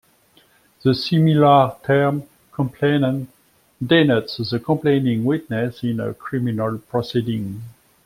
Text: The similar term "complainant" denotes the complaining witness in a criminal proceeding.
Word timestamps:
The 0.81 0.95
similar 0.95 1.75
term 1.83 2.23
"complainant" 2.51 3.29
denotes 3.85 4.37
the 4.49 4.59
complaining 4.59 5.23
witness 5.25 5.83
in 5.83 5.99
a 5.99 6.15
criminal 6.15 6.79
proceeding. 6.79 7.61